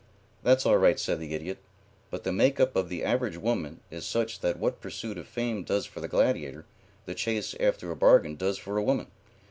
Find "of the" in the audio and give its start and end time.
2.75-3.03